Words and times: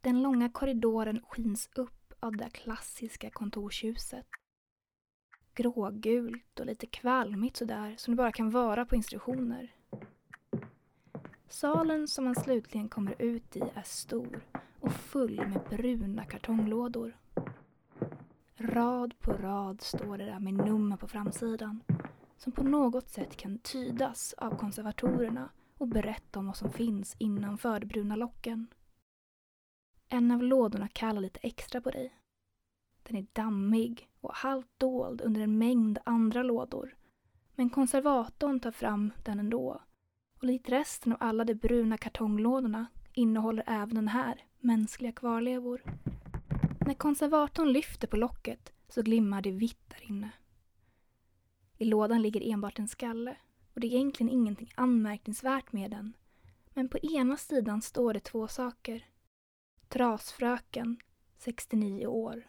Den 0.00 0.22
långa 0.22 0.48
korridoren 0.48 1.20
skins 1.28 1.70
upp 1.74 2.12
av 2.20 2.36
det 2.36 2.50
klassiska 2.50 3.30
kontorsljuset. 3.30 4.26
Grågult 5.54 6.60
och 6.60 6.66
lite 6.66 6.86
kvalmigt 6.86 7.56
sådär 7.56 7.94
som 7.96 8.12
det 8.12 8.16
bara 8.16 8.32
kan 8.32 8.50
vara 8.50 8.86
på 8.86 8.96
institutioner. 8.96 9.74
Salen 11.48 12.08
som 12.08 12.24
man 12.24 12.34
slutligen 12.34 12.88
kommer 12.88 13.22
ut 13.22 13.56
i 13.56 13.62
är 13.74 13.82
stor 13.82 14.40
och 14.80 14.92
full 14.92 15.36
med 15.36 15.60
bruna 15.70 16.24
kartonglådor. 16.24 17.16
Rad 18.56 19.14
på 19.20 19.32
rad 19.32 19.82
står 19.82 20.18
det 20.18 20.24
där 20.24 20.40
med 20.40 20.54
nummer 20.54 20.96
på 20.96 21.08
framsidan 21.08 21.80
som 22.36 22.52
på 22.52 22.62
något 22.62 23.08
sätt 23.08 23.36
kan 23.36 23.58
tydas 23.58 24.34
av 24.38 24.56
konservatorerna 24.56 25.50
och 25.78 25.88
berätta 25.88 26.38
om 26.38 26.46
vad 26.46 26.56
som 26.56 26.72
finns 26.72 27.16
innanför 27.18 27.80
de 27.80 27.86
bruna 27.86 28.16
locken. 28.16 28.66
En 30.08 30.30
av 30.30 30.42
lådorna 30.42 30.88
kallar 30.88 31.20
lite 31.20 31.40
extra 31.42 31.80
på 31.80 31.90
dig. 31.90 32.14
Den 33.02 33.16
är 33.16 33.26
dammig 33.32 34.08
och 34.20 34.34
halvt 34.34 34.78
dold 34.78 35.20
under 35.20 35.40
en 35.40 35.58
mängd 35.58 35.98
andra 36.04 36.42
lådor. 36.42 36.96
Men 37.54 37.70
konservatorn 37.70 38.60
tar 38.60 38.70
fram 38.70 39.12
den 39.24 39.38
ändå. 39.38 39.82
Och 40.36 40.44
likt 40.44 40.68
resten 40.68 41.12
av 41.12 41.18
alla 41.20 41.44
de 41.44 41.54
bruna 41.54 41.98
kartonglådorna 41.98 42.86
innehåller 43.12 43.64
även 43.66 43.94
den 43.94 44.08
här 44.08 44.44
mänskliga 44.60 45.12
kvarlevor. 45.12 45.82
När 46.86 46.94
konservatorn 46.94 47.72
lyfter 47.72 48.08
på 48.08 48.16
locket 48.16 48.72
så 48.88 49.02
glimmar 49.02 49.42
det 49.42 49.50
vitt 49.50 49.90
där 49.90 50.10
inne. 50.10 50.30
I 51.76 51.84
lådan 51.84 52.22
ligger 52.22 52.52
enbart 52.52 52.78
en 52.78 52.88
skalle 52.88 53.36
och 53.74 53.80
det 53.80 53.86
är 53.86 53.94
egentligen 53.94 54.32
ingenting 54.32 54.72
anmärkningsvärt 54.74 55.72
med 55.72 55.90
den. 55.90 56.16
Men 56.74 56.88
på 56.88 56.98
ena 56.98 57.36
sidan 57.36 57.82
står 57.82 58.14
det 58.14 58.20
två 58.20 58.48
saker. 58.48 59.06
Trasfröken, 59.88 60.96
69 61.38 62.06
år. 62.06 62.44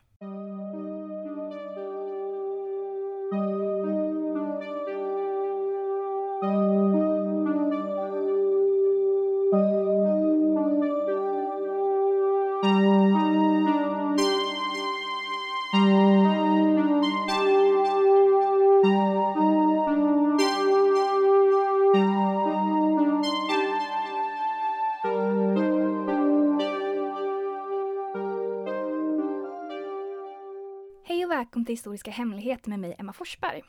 Välkommen 31.50 31.66
till 31.66 31.74
Historiska 31.74 32.12
hemligheter 32.12 32.70
med 32.70 32.80
mig, 32.80 32.96
Emma 33.00 33.14
Forsberg. 33.14 33.62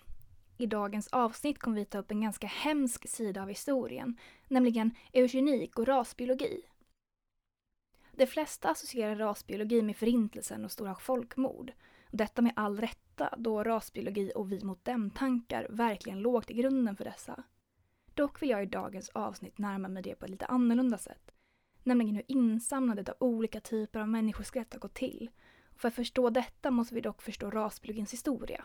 I 0.59 0.67
dagens 0.67 1.09
avsnitt 1.09 1.59
kommer 1.59 1.77
vi 1.77 1.85
ta 1.85 1.99
upp 1.99 2.11
en 2.11 2.21
ganska 2.21 2.47
hemsk 2.47 3.09
sida 3.09 3.43
av 3.43 3.49
historien, 3.49 4.17
nämligen 4.49 4.91
eugenik 5.13 5.79
och 5.79 5.87
rasbiologi. 5.87 6.63
De 8.13 8.27
flesta 8.27 8.69
associerar 8.71 9.17
rasbiologi 9.17 9.83
med 9.83 9.97
förintelsen 9.97 10.65
och 10.65 10.73
stora 10.73 10.95
folkmord. 10.95 11.73
Detta 12.11 12.43
med 12.43 12.53
all 12.57 12.81
rätta, 12.81 13.35
då 13.39 13.65
rasbiologi 13.65 14.33
och 14.35 14.53
vi 14.53 14.65
mot 14.65 14.85
dem-tankar 14.85 15.67
verkligen 15.71 16.21
låg 16.21 16.47
till 16.47 16.57
grunden 16.57 16.97
för 16.97 17.05
dessa. 17.05 17.43
Dock 18.15 18.43
vill 18.43 18.51
jag 18.51 18.63
i 18.63 18.67
dagens 18.67 19.09
avsnitt 19.09 19.59
närma 19.59 19.89
mig 19.89 20.03
det 20.03 20.15
på 20.15 20.25
ett 20.25 20.31
lite 20.31 20.47
annorlunda 20.47 20.99
sätt. 20.99 21.31
Nämligen 21.83 22.15
hur 22.15 22.25
insamlandet 22.29 23.09
av 23.09 23.17
olika 23.21 23.61
typer 23.61 24.01
av 24.01 24.09
människoskelett 24.09 24.73
har 24.73 24.81
gått 24.81 24.95
till 24.95 25.31
för 25.81 25.89
att 25.89 25.95
förstå 25.95 26.31
detta 26.31 26.71
måste 26.71 26.95
vi 26.95 27.01
dock 27.01 27.23
förstå 27.23 27.51
rasbiologins 27.51 28.13
historia. 28.13 28.65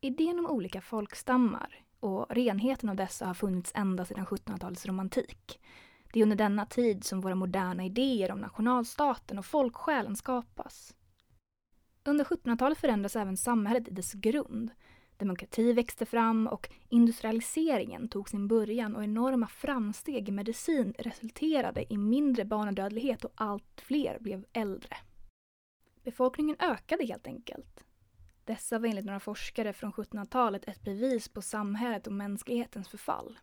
Idén 0.00 0.38
om 0.38 0.46
olika 0.46 0.80
folkstammar 0.80 1.84
och 2.00 2.26
renheten 2.30 2.88
av 2.88 2.96
dessa 2.96 3.26
har 3.26 3.34
funnits 3.34 3.72
ända 3.74 4.04
sedan 4.04 4.26
1700-talets 4.26 4.86
romantik. 4.86 5.60
Det 6.12 6.20
är 6.20 6.22
under 6.22 6.36
denna 6.36 6.66
tid 6.66 7.04
som 7.04 7.20
våra 7.20 7.34
moderna 7.34 7.84
idéer 7.84 8.32
om 8.32 8.38
nationalstaten 8.38 9.38
och 9.38 9.46
folksjälen 9.46 10.16
skapas. 10.16 10.94
Under 12.04 12.24
1700-talet 12.24 12.78
förändras 12.78 13.16
även 13.16 13.36
samhället 13.36 13.88
i 13.88 13.90
dess 13.90 14.12
grund. 14.12 14.70
Demokrati 15.16 15.72
växte 15.72 16.06
fram 16.06 16.46
och 16.46 16.68
industrialiseringen 16.88 18.08
tog 18.08 18.28
sin 18.28 18.48
början 18.48 18.96
och 18.96 19.04
enorma 19.04 19.46
framsteg 19.46 20.28
i 20.28 20.32
medicin 20.32 20.94
resulterade 20.98 21.92
i 21.92 21.96
mindre 21.96 22.44
barnadödlighet 22.44 23.24
och 23.24 23.32
allt 23.34 23.80
fler 23.80 24.18
blev 24.20 24.44
äldre. 24.52 24.96
Befolkningen 26.06 26.56
ökade 26.58 27.04
helt 27.04 27.26
enkelt. 27.26 27.84
Dessa 28.44 28.78
var 28.78 28.88
enligt 28.88 29.04
några 29.04 29.20
forskare 29.20 29.72
från 29.72 29.92
1700-talet 29.92 30.68
ett 30.68 30.82
bevis 30.82 31.28
på 31.28 31.42
samhället 31.42 32.06
och 32.06 32.12
mänsklighetens 32.12 32.88
förfall. 32.88 33.38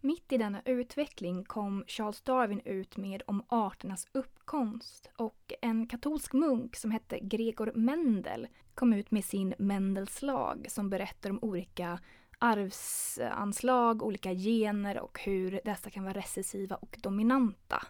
Mitt 0.00 0.32
i 0.32 0.38
denna 0.38 0.62
utveckling 0.64 1.44
kom 1.44 1.84
Charles 1.86 2.20
Darwin 2.20 2.60
ut 2.64 2.96
med 2.96 3.22
om 3.26 3.44
arternas 3.48 4.06
uppkomst 4.12 5.10
och 5.16 5.52
en 5.62 5.86
katolsk 5.86 6.32
munk 6.32 6.76
som 6.76 6.90
hette 6.90 7.18
Gregor 7.18 7.72
Mendel 7.74 8.48
kom 8.74 8.92
ut 8.92 9.10
med 9.10 9.24
sin 9.24 9.54
Mendels-lag 9.58 10.66
som 10.68 10.90
berättar 10.90 11.30
om 11.30 11.38
olika 11.42 12.00
arvsanslag, 12.38 14.02
olika 14.02 14.32
gener 14.32 15.00
och 15.00 15.20
hur 15.20 15.60
dessa 15.64 15.90
kan 15.90 16.04
vara 16.04 16.14
recessiva 16.14 16.76
och 16.76 16.98
dominanta. 17.02 17.82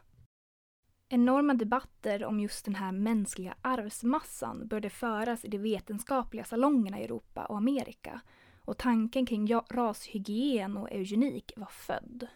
Enorma 1.08 1.54
debatter 1.54 2.24
om 2.24 2.40
just 2.40 2.64
den 2.64 2.74
här 2.74 2.92
mänskliga 2.92 3.54
arvsmassan 3.62 4.68
började 4.68 4.90
föras 4.90 5.44
i 5.44 5.48
de 5.48 5.58
vetenskapliga 5.58 6.44
salongerna 6.44 7.00
i 7.00 7.04
Europa 7.04 7.44
och 7.44 7.56
Amerika 7.56 8.20
och 8.64 8.78
tanken 8.78 9.26
kring 9.26 9.54
rashygien 9.54 10.76
och 10.76 10.92
eugenik 10.92 11.52
var 11.56 11.66
född. 11.66 12.26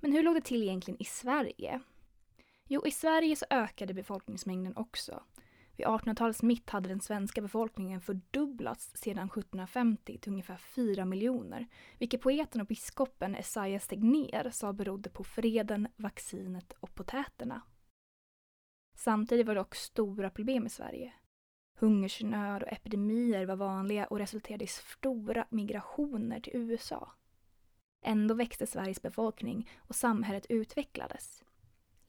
Men 0.00 0.12
hur 0.12 0.22
låg 0.22 0.34
det 0.34 0.40
till 0.40 0.62
egentligen 0.62 1.02
i 1.02 1.04
Sverige? 1.04 1.80
Jo, 2.68 2.86
i 2.86 2.90
Sverige 2.90 3.36
så 3.36 3.46
ökade 3.50 3.94
befolkningsmängden 3.94 4.76
också. 4.76 5.22
Vid 5.82 5.88
1800-talets 5.88 6.42
mitt 6.42 6.70
hade 6.70 6.88
den 6.88 7.00
svenska 7.00 7.40
befolkningen 7.40 8.00
fördubblats 8.00 8.92
sedan 8.94 9.28
1750 9.28 10.18
till 10.18 10.32
ungefär 10.32 10.56
4 10.56 11.04
miljoner, 11.04 11.66
vilket 11.98 12.20
poeten 12.20 12.60
och 12.60 12.66
biskopen 12.66 13.34
Esaias 13.34 13.88
Tegnér 13.88 14.50
sa 14.50 14.72
berodde 14.72 15.10
på 15.10 15.24
freden, 15.24 15.88
vaccinet 15.96 16.72
och 16.80 16.94
potäterna. 16.94 17.62
Samtidigt 18.96 19.46
var 19.46 19.54
det 19.54 19.60
dock 19.60 19.74
stora 19.74 20.30
problem 20.30 20.66
i 20.66 20.70
Sverige. 20.70 21.12
Hungersnöd 21.78 22.62
och 22.62 22.72
epidemier 22.72 23.46
var 23.46 23.56
vanliga 23.56 24.06
och 24.06 24.18
resulterade 24.18 24.64
i 24.64 24.68
stora 24.68 25.46
migrationer 25.50 26.40
till 26.40 26.56
USA. 26.56 27.12
Ändå 28.04 28.34
växte 28.34 28.66
Sveriges 28.66 29.02
befolkning 29.02 29.70
och 29.78 29.94
samhället 29.94 30.46
utvecklades. 30.48 31.42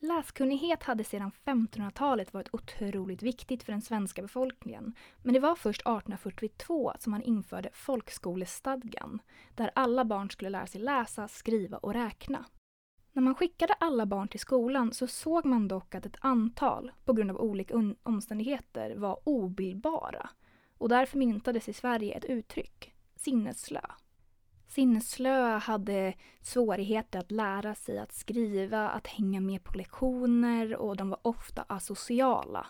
Läskunnighet 0.04 0.84
hade 0.84 1.04
sedan 1.04 1.32
1500-talet 1.46 2.34
varit 2.34 2.54
otroligt 2.54 3.24
viktigt 3.24 3.64
för 3.64 3.72
den 3.72 3.82
svenska 3.82 4.22
befolkningen. 4.22 4.94
Men 5.22 5.34
det 5.34 5.40
var 5.40 5.56
först 5.56 5.82
1842 5.82 6.94
som 7.00 7.12
man 7.12 7.22
införde 7.22 7.70
folkskolestadgan, 7.74 9.22
där 9.56 9.72
alla 9.76 10.06
barn 10.06 10.30
skulle 10.30 10.50
lära 10.50 10.68
sig 10.68 10.82
läsa, 10.82 11.28
skriva 11.28 11.78
och 11.78 11.94
räkna. 11.94 12.46
När 13.12 13.24
man 13.24 13.36
skickade 13.36 13.74
alla 13.74 14.06
barn 14.06 14.28
till 14.28 14.40
skolan 14.40 14.94
så 14.94 15.08
såg 15.08 15.46
man 15.46 15.68
dock 15.68 15.96
att 15.96 16.06
ett 16.06 16.18
antal, 16.20 16.92
på 17.06 17.14
grund 17.14 17.32
av 17.32 17.38
olika 17.38 17.96
omständigheter, 18.04 18.96
var 18.96 19.20
obildbara. 19.24 20.30
Och 20.78 20.90
därför 20.90 21.18
myntades 21.18 21.70
i 21.70 21.74
Sverige 21.74 22.14
ett 22.14 22.26
uttryck, 22.26 22.94
sinnesslö. 23.16 23.82
Sinnesslöa 24.74 25.58
hade 25.58 26.14
svårigheter 26.42 27.20
att 27.20 27.32
lära 27.32 27.76
sig 27.76 28.00
att 28.00 28.12
skriva, 28.12 28.90
att 28.90 29.08
hänga 29.08 29.42
med 29.42 29.64
på 29.64 29.78
lektioner 29.78 30.76
och 30.76 30.98
de 30.98 31.10
var 31.10 31.20
ofta 31.22 31.62
asociala. 31.62 32.68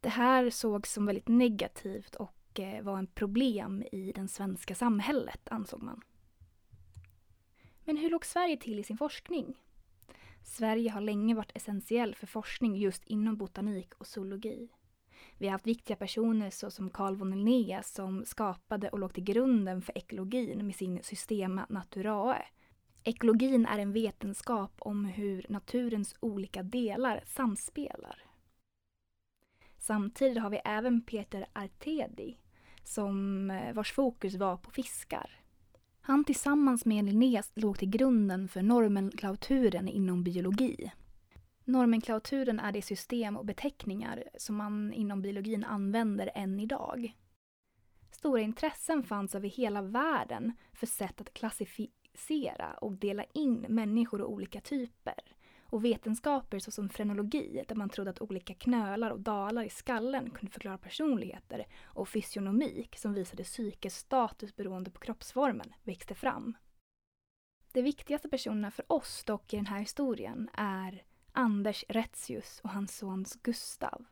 Det 0.00 0.08
här 0.08 0.50
sågs 0.50 0.92
som 0.92 1.06
väldigt 1.06 1.28
negativt 1.28 2.14
och 2.14 2.60
eh, 2.60 2.82
var 2.82 2.98
en 2.98 3.06
problem 3.06 3.82
i 3.92 4.12
det 4.12 4.28
svenska 4.28 4.74
samhället, 4.74 5.48
ansåg 5.50 5.82
man. 5.82 6.02
Men 7.84 7.96
hur 7.96 8.10
låg 8.10 8.26
Sverige 8.26 8.56
till 8.56 8.78
i 8.78 8.82
sin 8.82 8.98
forskning? 8.98 9.54
Sverige 10.44 10.90
har 10.90 11.00
länge 11.00 11.34
varit 11.34 11.56
essentiell 11.56 12.14
för 12.14 12.26
forskning 12.26 12.76
just 12.76 13.04
inom 13.04 13.36
botanik 13.36 13.94
och 13.94 14.06
zoologi. 14.06 14.68
Vi 15.38 15.46
har 15.46 15.52
haft 15.52 15.66
viktiga 15.66 15.96
personer 15.96 16.50
såsom 16.50 16.90
Carl 16.90 17.16
von 17.16 17.30
Linné 17.30 17.82
som 17.82 18.24
skapade 18.24 18.88
och 18.88 18.98
låg 18.98 19.14
till 19.14 19.24
grunden 19.24 19.82
för 19.82 19.98
ekologin 19.98 20.66
med 20.66 20.74
sin 20.74 21.02
Systema 21.02 21.66
Naturae. 21.68 22.42
Ekologin 23.04 23.66
är 23.66 23.78
en 23.78 23.92
vetenskap 23.92 24.72
om 24.78 25.04
hur 25.04 25.46
naturens 25.48 26.14
olika 26.20 26.62
delar 26.62 27.22
samspelar. 27.26 28.22
Samtidigt 29.78 30.42
har 30.42 30.50
vi 30.50 30.60
även 30.64 31.02
Peter 31.02 31.46
Artedi 31.52 32.38
som, 32.82 33.50
eh, 33.50 33.74
vars 33.74 33.92
fokus 33.92 34.34
var 34.34 34.56
på 34.56 34.70
fiskar. 34.70 35.40
Han 36.00 36.24
tillsammans 36.24 36.84
med 36.84 37.04
Linné 37.04 37.42
låg 37.54 37.78
till 37.78 37.90
grunden 37.90 38.48
för 38.48 38.62
nomenklaturen 38.62 39.88
inom 39.88 40.24
biologi. 40.24 40.90
Nomenklaturen 41.68 42.60
är 42.60 42.72
det 42.72 42.82
system 42.82 43.36
och 43.36 43.44
beteckningar 43.44 44.24
som 44.38 44.56
man 44.56 44.92
inom 44.92 45.22
biologin 45.22 45.64
använder 45.64 46.30
än 46.34 46.60
idag. 46.60 47.16
Stora 48.10 48.40
intressen 48.40 49.02
fanns 49.02 49.34
över 49.34 49.48
hela 49.48 49.82
världen 49.82 50.52
för 50.72 50.86
sätt 50.86 51.20
att 51.20 51.34
klassificera 51.34 52.74
och 52.80 52.92
dela 52.92 53.24
in 53.24 53.66
människor 53.68 54.20
och 54.20 54.32
olika 54.32 54.60
typer. 54.60 55.36
Och 55.60 55.84
vetenskaper 55.84 56.58
såsom 56.58 56.88
frenologi, 56.88 57.64
där 57.68 57.76
man 57.76 57.88
trodde 57.88 58.10
att 58.10 58.20
olika 58.22 58.54
knölar 58.54 59.10
och 59.10 59.20
dalar 59.20 59.64
i 59.64 59.70
skallen 59.70 60.30
kunde 60.30 60.52
förklara 60.52 60.78
personligheter, 60.78 61.66
och 61.84 62.08
fysionomik, 62.08 62.96
som 62.98 63.14
visade 63.14 63.44
psykes 63.44 63.96
status 63.96 64.56
beroende 64.56 64.90
på 64.90 65.00
kroppsformen, 65.00 65.74
växte 65.82 66.14
fram. 66.14 66.56
De 67.72 67.82
viktigaste 67.82 68.28
personerna 68.28 68.70
för 68.70 68.92
oss 68.92 69.24
dock 69.24 69.54
i 69.54 69.56
den 69.56 69.66
här 69.66 69.80
historien 69.80 70.50
är 70.54 71.02
Anders 71.38 71.84
Retzius 71.88 72.60
och 72.64 72.70
hans 72.70 72.96
sons 72.96 73.38
Gustav. 73.42 74.04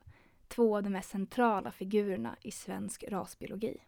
Två 0.49 0.77
av 0.77 0.83
de 0.83 0.91
mest 0.91 1.11
centrala 1.11 1.71
figurerna 1.71 2.37
i 2.43 2.51
svensk 2.51 3.05
rasbiologi. 3.09 3.81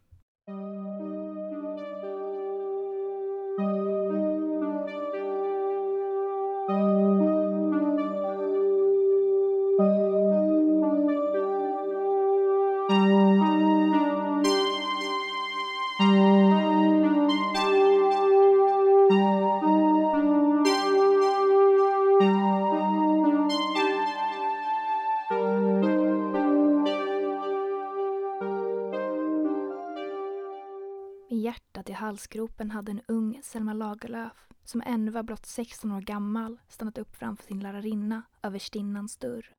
Halsgropen 32.16 32.70
hade 32.70 32.92
en 32.92 33.02
ung 33.08 33.40
Selma 33.42 33.72
Lagerlöf, 33.72 34.48
som 34.64 34.82
ännu 34.86 35.10
var 35.10 35.22
blott 35.22 35.46
16 35.46 35.92
år 35.92 36.00
gammal, 36.00 36.58
stannat 36.68 36.98
upp 36.98 37.16
framför 37.16 37.44
sin 37.44 37.60
lärarinna 37.60 38.22
överstinnans 38.42 39.16
dörr. 39.16 39.52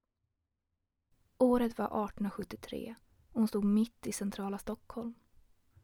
Året 1.38 1.78
var 1.78 1.86
1873 1.86 2.96
och 3.32 3.40
hon 3.40 3.48
stod 3.48 3.64
mitt 3.64 4.08
i 4.08 4.12
centrala 4.12 4.58
Stockholm. 4.58 5.14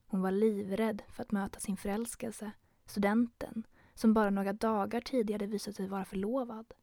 Hon 0.05 0.21
var 0.21 0.31
livrädd 0.31 1.01
för 1.09 1.23
att 1.23 1.31
möta 1.31 1.59
sin 1.59 1.77
förälskelse, 1.77 2.51
studenten, 2.85 3.67
som 3.93 4.13
bara 4.13 4.29
några 4.29 4.53
dagar 4.53 5.01
tidigare 5.01 5.45
visat 5.45 5.75
sig 5.75 5.87
vara 5.87 6.05
förlovad. 6.05 6.73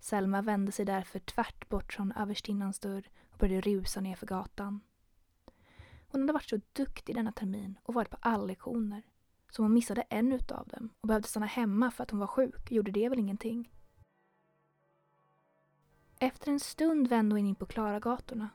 Selma 0.00 0.42
vände 0.42 0.72
sig 0.72 0.84
därför 0.84 1.18
tvärt 1.18 1.68
bort 1.68 1.92
från 1.92 2.12
överstinnans 2.12 2.78
dörr 2.78 3.10
och 3.30 3.38
började 3.38 3.60
rusa 3.60 4.00
ner 4.00 4.16
för 4.16 4.26
gatan. 4.26 4.80
Hon 6.10 6.20
hade 6.20 6.32
varit 6.32 6.48
så 6.48 6.60
duktig 6.72 7.14
denna 7.14 7.32
termin 7.32 7.78
och 7.82 7.94
varit 7.94 8.10
på 8.10 8.16
alla 8.20 8.44
lektioner. 8.44 9.02
Så 9.50 9.62
hon 9.62 9.74
missade 9.74 10.02
en 10.02 10.32
utav 10.32 10.68
dem 10.68 10.90
och 11.00 11.08
behövde 11.08 11.28
stanna 11.28 11.46
hemma 11.46 11.90
för 11.90 12.02
att 12.02 12.10
hon 12.10 12.20
var 12.20 12.26
sjuk, 12.26 12.72
gjorde 12.72 12.90
det 12.90 13.08
väl 13.08 13.18
ingenting. 13.18 13.70
Efter 16.20 16.50
en 16.50 16.60
stund 16.60 17.08
vände 17.08 17.34
hon 17.34 17.46
in 17.46 17.54
på 17.54 17.66
Klaragatorna. 17.66 18.48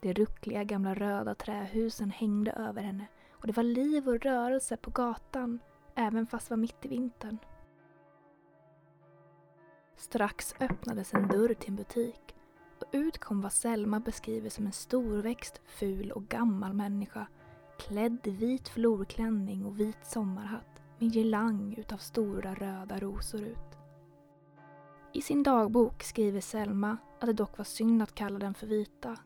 De 0.00 0.14
ruckliga 0.14 0.64
gamla 0.64 0.94
röda 0.94 1.34
trähusen 1.34 2.10
hängde 2.10 2.52
över 2.52 2.82
henne 2.82 3.06
och 3.32 3.46
det 3.46 3.56
var 3.56 3.62
liv 3.62 4.08
och 4.08 4.20
rörelse 4.20 4.76
på 4.76 4.90
gatan, 4.90 5.58
även 5.94 6.26
fast 6.26 6.48
det 6.48 6.52
var 6.52 6.56
mitt 6.56 6.84
i 6.84 6.88
vintern. 6.88 7.38
Strax 9.96 10.54
öppnades 10.60 11.14
en 11.14 11.28
dörr 11.28 11.54
till 11.54 11.70
en 11.70 11.76
butik 11.76 12.34
ut 12.92 13.18
kom 13.18 13.40
vad 13.40 13.52
Selma 13.52 14.00
beskriver 14.00 14.50
som 14.50 14.66
en 14.66 14.72
storväxt, 14.72 15.60
ful 15.66 16.10
och 16.10 16.28
gammal 16.28 16.74
människa 16.74 17.26
klädd 17.78 18.18
i 18.24 18.30
vit 18.30 18.68
florklänning 18.68 19.64
och 19.64 19.80
vit 19.80 20.06
sommarhatt 20.06 20.82
med 20.98 21.12
girlang 21.12 21.74
utav 21.78 21.96
stora 21.96 22.54
röda 22.54 22.98
rosor 22.98 23.42
ut. 23.42 23.78
I 25.12 25.22
sin 25.22 25.42
dagbok 25.42 26.02
skriver 26.02 26.40
Selma 26.40 26.96
att 27.20 27.26
det 27.26 27.32
dock 27.32 27.58
var 27.58 27.64
synd 27.64 28.02
att 28.02 28.14
kalla 28.14 28.38
den 28.38 28.54
för 28.54 28.66
vita. 28.66 29.16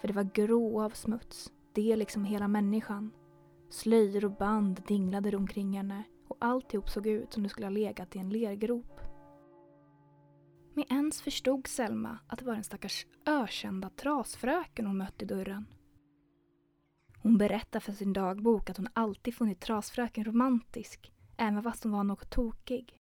För 0.00 0.08
det 0.08 0.14
var 0.14 0.28
grå 0.34 0.82
av 0.82 0.90
smuts, 0.90 1.52
det 1.72 1.96
liksom 1.96 2.24
hela 2.24 2.48
människan. 2.48 3.10
Slöjor 3.70 4.24
och 4.24 4.36
band 4.36 4.82
dinglade 4.86 5.36
omkring 5.36 5.76
henne 5.76 6.02
och 6.28 6.36
alltihop 6.40 6.90
såg 6.90 7.06
ut 7.06 7.32
som 7.32 7.42
det 7.42 7.48
skulle 7.48 7.66
ha 7.66 7.70
legat 7.70 8.16
i 8.16 8.18
en 8.18 8.30
lergrop. 8.30 9.00
Med 10.78 10.86
ens 10.90 11.20
förstod 11.20 11.66
Selma 11.66 12.18
att 12.26 12.38
det 12.38 12.44
var 12.44 12.54
den 12.54 12.64
stackars 12.64 13.06
ökända 13.26 13.90
trasfröken 13.90 14.86
hon 14.86 14.96
mött 14.96 15.22
i 15.22 15.24
dörren. 15.24 15.66
Hon 17.18 17.38
berättar 17.38 17.80
för 17.80 17.92
sin 17.92 18.12
dagbok 18.12 18.70
att 18.70 18.76
hon 18.76 18.88
alltid 18.92 19.34
funnit 19.34 19.60
trasfröken 19.60 20.24
romantisk, 20.24 21.12
även 21.36 21.62
fast 21.62 21.82
hon 21.82 21.92
var 21.92 22.04
något 22.04 22.30
tokig. 22.30 22.98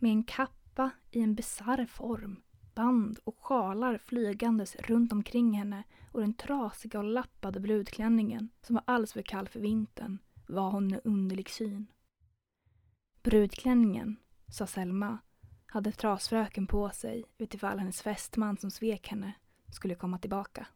Med 0.00 0.10
en 0.10 0.24
kappa 0.24 0.90
i 1.10 1.20
en 1.20 1.34
bisarr 1.34 1.86
form, 1.86 2.42
band 2.74 3.18
och 3.24 3.38
sjalar 3.38 3.98
flygandes 3.98 4.76
runt 4.76 5.12
omkring 5.12 5.52
henne 5.52 5.84
och 6.12 6.20
den 6.20 6.34
trasiga 6.34 6.98
och 6.98 7.04
lappade 7.04 7.60
brudklänningen 7.60 8.48
som 8.62 8.74
var 8.74 8.82
alldeles 8.86 9.12
för 9.12 9.22
kall 9.22 9.48
för 9.48 9.60
vintern 9.60 10.18
var 10.46 10.70
hon 10.70 10.92
en 10.92 11.00
underlig 11.04 11.50
syn. 11.50 11.86
Brudklänningen, 13.22 14.16
sa 14.48 14.66
Selma, 14.66 15.18
hade 15.76 15.92
trasfröken 15.92 16.66
på 16.66 16.90
sig 16.90 17.24
utifall 17.38 17.78
hennes 17.78 18.02
fästman 18.02 18.56
som 18.56 18.70
svek 18.70 19.08
henne 19.08 19.32
skulle 19.72 19.94
komma 19.94 20.18
tillbaka. 20.18 20.66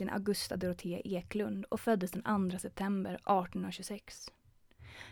Hette 0.00 0.14
Augusta 0.14 0.56
Dorothea 0.56 1.00
Eklund 1.04 1.64
och 1.64 1.80
föddes 1.80 2.10
den 2.10 2.50
2 2.50 2.58
september 2.58 3.14
1826. 3.14 4.32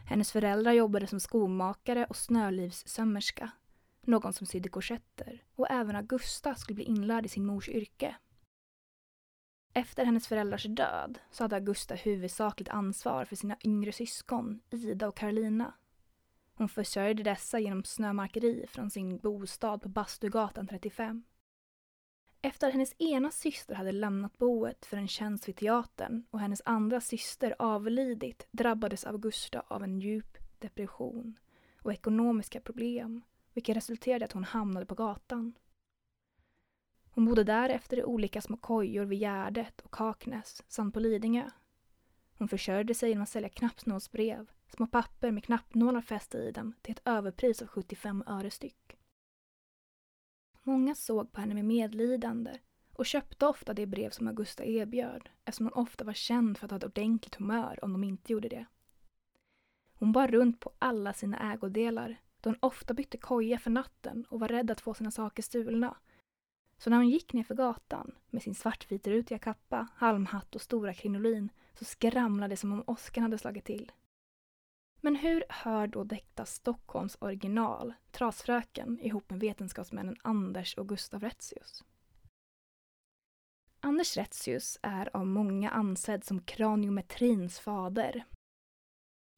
Hennes 0.06 0.32
föräldrar 0.32 0.72
jobbade 0.72 1.06
som 1.06 1.20
skomakare 1.20 2.06
och 2.06 2.16
snölivssömmerska. 2.16 3.50
någon 4.04 4.32
som 4.32 4.46
sydde 4.46 4.68
korsetter, 4.68 5.42
och 5.56 5.70
även 5.70 5.96
Augusta 5.96 6.54
skulle 6.54 6.74
bli 6.74 6.84
inlärd 6.84 7.26
i 7.26 7.28
sin 7.28 7.46
mors 7.46 7.68
yrke. 7.68 8.16
Efter 9.74 10.04
hennes 10.04 10.28
föräldrars 10.28 10.66
död 10.68 11.18
så 11.30 11.44
hade 11.44 11.56
Augusta 11.56 11.94
huvudsakligt 11.94 12.70
ansvar 12.70 13.24
för 13.24 13.36
sina 13.36 13.56
yngre 13.64 13.92
syskon, 13.92 14.60
Ida 14.70 15.08
och 15.08 15.16
Karolina. 15.16 15.74
Hon 16.54 16.68
försörjde 16.68 17.22
dessa 17.22 17.58
genom 17.58 17.84
snömarkeri 17.84 18.66
från 18.68 18.90
sin 18.90 19.18
bostad 19.18 19.82
på 19.82 19.88
Bastugatan 19.88 20.66
35. 20.66 21.24
Efter 22.44 22.66
att 22.66 22.72
hennes 22.72 22.94
ena 22.98 23.30
syster 23.30 23.74
hade 23.74 23.92
lämnat 23.92 24.38
boet 24.38 24.86
för 24.86 24.96
en 24.96 25.08
tjänst 25.08 25.48
vid 25.48 25.56
teatern 25.56 26.24
och 26.30 26.40
hennes 26.40 26.62
andra 26.64 27.00
syster 27.00 27.54
avlidit 27.58 28.48
drabbades 28.50 29.04
Augusta 29.04 29.62
av 29.68 29.84
en 29.84 30.00
djup 30.00 30.38
depression 30.58 31.38
och 31.82 31.92
ekonomiska 31.92 32.60
problem, 32.60 33.22
vilket 33.52 33.76
resulterade 33.76 34.22
i 34.22 34.24
att 34.24 34.32
hon 34.32 34.44
hamnade 34.44 34.86
på 34.86 34.94
gatan. 34.94 35.54
Hon 37.10 37.24
bodde 37.24 37.44
därefter 37.44 37.98
i 37.98 38.04
olika 38.04 38.40
små 38.40 38.56
kojor 38.56 39.04
vid 39.04 39.18
Gärdet 39.20 39.80
och 39.80 39.90
Kaknäs 39.90 40.62
samt 40.68 40.94
på 40.94 41.00
Lidingö. 41.00 41.50
Hon 42.38 42.48
försörjde 42.48 42.94
sig 42.94 43.08
genom 43.08 43.22
att 43.22 43.28
sälja 43.28 43.48
knappnålsbrev, 43.48 44.50
små 44.76 44.86
papper 44.86 45.30
med 45.30 45.44
knappnålar 45.44 46.00
fästa 46.00 46.38
i 46.38 46.50
dem 46.50 46.74
till 46.82 46.92
ett 46.92 47.02
överpris 47.04 47.62
av 47.62 47.68
75 47.68 48.24
öre 48.26 48.50
styck. 48.50 48.98
Många 50.62 50.94
såg 50.94 51.32
på 51.32 51.40
henne 51.40 51.54
med 51.54 51.64
medlidande 51.64 52.58
och 52.92 53.06
köpte 53.06 53.46
ofta 53.46 53.74
det 53.74 53.86
brev 53.86 54.10
som 54.10 54.28
Augusta 54.28 54.64
erbjöd 54.64 55.28
eftersom 55.44 55.66
hon 55.66 55.82
ofta 55.82 56.04
var 56.04 56.12
känd 56.12 56.58
för 56.58 56.64
att 56.64 56.70
ha 56.70 56.76
ett 56.76 56.84
ordentligt 56.84 57.34
humör 57.34 57.78
om 57.82 57.92
de 57.92 58.04
inte 58.04 58.32
gjorde 58.32 58.48
det. 58.48 58.66
Hon 59.94 60.12
bar 60.12 60.28
runt 60.28 60.60
på 60.60 60.72
alla 60.78 61.12
sina 61.12 61.52
ägodelar 61.52 62.20
då 62.40 62.50
hon 62.50 62.58
ofta 62.60 62.94
bytte 62.94 63.18
koja 63.18 63.58
för 63.58 63.70
natten 63.70 64.24
och 64.28 64.40
var 64.40 64.48
rädd 64.48 64.70
att 64.70 64.80
få 64.80 64.94
sina 64.94 65.10
saker 65.10 65.42
stulna. 65.42 65.96
Så 66.78 66.90
när 66.90 66.96
hon 66.96 67.08
gick 67.08 67.32
ner 67.32 67.44
för 67.44 67.54
gatan 67.54 68.14
med 68.30 68.42
sin 68.42 68.54
svartvitrutiga 68.54 69.38
kappa, 69.38 69.88
halmhatt 69.94 70.54
och 70.54 70.60
stora 70.60 70.94
krinolin 70.94 71.48
så 71.74 71.84
skramlade 71.84 72.52
det 72.52 72.56
som 72.56 72.72
om 72.72 72.84
åskan 72.86 73.22
hade 73.22 73.38
slagit 73.38 73.64
till. 73.64 73.92
Men 75.04 75.16
hur 75.16 75.44
hör 75.48 75.86
då 75.86 76.04
detta 76.04 76.44
Stockholms 76.44 77.16
original, 77.20 77.94
Trasfröken, 78.10 79.00
ihop 79.00 79.30
med 79.30 79.40
vetenskapsmännen 79.40 80.16
Anders 80.22 80.74
och 80.74 80.88
Gustav 80.88 81.20
Retzius? 81.20 81.84
Anders 83.80 84.16
Retzius 84.16 84.78
är 84.82 85.16
av 85.16 85.26
många 85.26 85.70
ansedd 85.70 86.24
som 86.24 86.42
kraniometrins 86.42 87.60
fader. 87.60 88.24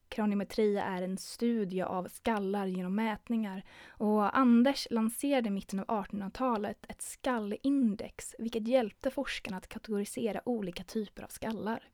Kraniometri 0.09 0.77
är 0.77 1.03
en 1.03 1.19
studie 1.19 1.83
av 1.83 2.09
skallar 2.09 2.67
genom 2.67 2.95
mätningar 2.95 3.65
och 3.89 4.39
Anders 4.39 4.89
lanserade 4.91 5.49
i 5.49 5.51
mitten 5.51 5.81
av 5.81 5.87
1800-talet 5.87 6.87
ett 6.89 7.03
skallindex 7.03 8.35
vilket 8.39 8.69
hjälpte 8.69 9.11
forskarna 9.11 9.57
att 9.57 9.69
kategorisera 9.69 10.49
olika 10.49 10.85
typer 10.85 11.23
av 11.23 11.29
skallar. 11.29 11.94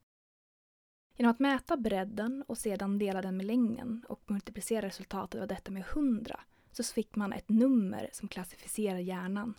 Genom 1.21 1.31
att 1.31 1.39
mäta 1.39 1.77
bredden 1.77 2.43
och 2.47 2.57
sedan 2.57 2.99
dela 2.99 3.21
den 3.21 3.37
med 3.37 3.45
längden 3.45 4.05
och 4.09 4.31
multiplicera 4.31 4.85
resultatet 4.85 5.41
av 5.41 5.47
detta 5.47 5.71
med 5.71 5.83
100 5.93 6.39
så 6.71 6.83
fick 6.83 7.15
man 7.15 7.33
ett 7.33 7.49
nummer 7.49 8.09
som 8.13 8.27
klassificerar 8.27 8.99
hjärnan. 8.99 9.53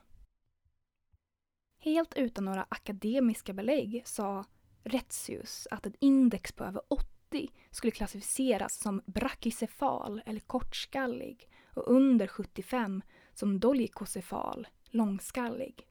Helt 1.78 2.14
utan 2.14 2.44
några 2.44 2.66
akademiska 2.68 3.52
belägg 3.52 4.02
sa 4.04 4.44
Retzius 4.84 5.68
att 5.70 5.86
ett 5.86 5.96
index 5.98 6.52
på 6.52 6.64
över 6.64 6.82
80 6.88 7.52
skulle 7.70 7.90
klassificeras 7.90 8.78
som 8.78 9.02
brachycefal 9.06 10.22
eller 10.26 10.40
kortskallig 10.40 11.48
och 11.74 11.90
under 11.90 12.26
75 12.26 13.02
som 13.34 13.60
dolikocefal, 13.60 14.68
långskallig. 14.90 15.86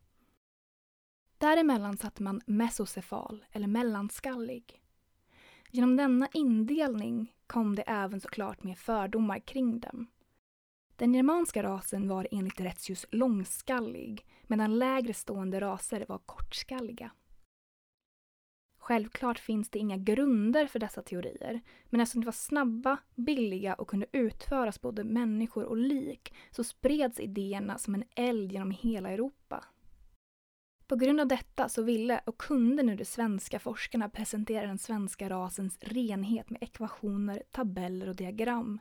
Däremellan 1.37 1.97
satte 1.97 2.23
man 2.23 2.41
mesocefal 2.45 3.45
eller 3.51 3.67
mellanskallig. 3.67 4.80
Genom 5.73 5.95
denna 5.95 6.27
indelning 6.33 7.33
kom 7.47 7.75
det 7.75 7.81
även 7.81 8.21
såklart 8.21 8.63
med 8.63 8.77
fördomar 8.77 9.39
kring 9.39 9.79
dem. 9.79 10.07
Den 10.95 11.13
germanska 11.13 11.63
rasen 11.63 12.07
var 12.07 12.27
enligt 12.31 12.61
Retzius 12.61 13.05
långskallig 13.11 14.25
medan 14.43 14.79
lägre 14.79 15.13
stående 15.13 15.61
raser 15.61 16.05
var 16.07 16.17
kortskalliga. 16.17 17.11
Självklart 18.77 19.39
finns 19.39 19.69
det 19.69 19.79
inga 19.79 19.97
grunder 19.97 20.67
för 20.67 20.79
dessa 20.79 21.01
teorier, 21.01 21.61
men 21.89 22.01
eftersom 22.01 22.21
de 22.21 22.25
var 22.25 22.31
snabba, 22.31 22.97
billiga 23.15 23.73
och 23.73 23.87
kunde 23.87 24.05
utföras 24.11 24.81
både 24.81 25.03
människor 25.03 25.63
och 25.63 25.77
lik 25.77 26.33
så 26.51 26.63
spreds 26.63 27.19
idéerna 27.19 27.77
som 27.77 27.95
en 27.95 28.03
eld 28.15 28.51
genom 28.51 28.71
hela 28.71 29.09
Europa. 29.09 29.65
På 30.91 30.97
grund 30.97 31.19
av 31.19 31.27
detta 31.27 31.69
så 31.69 31.83
ville 31.83 32.21
och 32.25 32.37
kunde 32.37 32.83
nu 32.83 32.95
de 32.95 33.05
svenska 33.05 33.59
forskarna 33.59 34.09
presentera 34.09 34.67
den 34.67 34.77
svenska 34.77 35.29
rasens 35.29 35.77
renhet 35.81 36.49
med 36.49 36.63
ekvationer, 36.63 37.43
tabeller 37.51 38.09
och 38.09 38.15
diagram, 38.15 38.79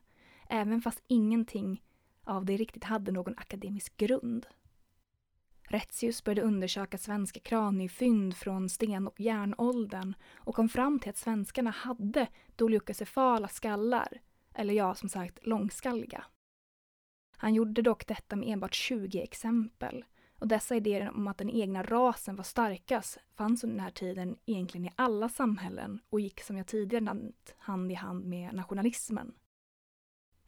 även 0.49 0.83
fast 0.83 1.03
ingenting 1.07 1.83
av 2.25 2.45
det 2.45 2.57
riktigt 2.57 2.85
hade 2.85 3.13
någon 3.13 3.35
akademisk 3.37 3.97
grund. 3.97 4.47
Retzius 5.63 6.25
började 6.25 6.43
undersöka 6.43 6.99
svenska 6.99 7.41
kraniefynd 7.41 8.37
från 8.37 8.69
sten 8.69 9.07
och 9.07 9.21
järnåldern 9.21 10.15
och 10.35 10.55
kom 10.55 10.69
fram 10.69 10.99
till 10.99 11.11
att 11.11 11.17
svenskarna 11.17 11.71
hade 11.71 12.27
dolichocefala 12.57 13.49
skallar, 13.49 14.21
eller 14.55 14.75
ja, 14.75 14.95
som 14.95 15.09
sagt 15.09 15.47
långskalliga. 15.47 16.25
Han 17.37 17.55
gjorde 17.55 17.83
dock 17.83 18.07
detta 18.07 18.37
med 18.37 18.49
enbart 18.49 18.75
20 18.75 19.23
exempel 19.23 20.05
och 20.41 20.49
dessa 20.49 20.77
idéer 20.77 21.11
om 21.11 21.29
att 21.29 21.39
den 21.39 21.51
egna 21.51 21.83
rasen 21.83 22.37
var 22.37 22.45
starkast 22.45 23.19
fanns 23.35 23.65
under 23.65 23.77
den 23.77 23.85
här 23.85 23.91
tiden 23.91 24.37
egentligen 24.47 24.87
i 24.87 24.93
alla 24.97 25.29
samhällen 25.29 26.01
och 26.11 26.21
gick 26.21 26.41
som 26.41 26.57
jag 26.57 26.67
tidigare 26.67 27.05
nämnt 27.05 27.55
hand 27.59 27.93
i 27.93 27.95
hand 27.95 28.25
med 28.25 28.55
nationalismen. 28.55 29.33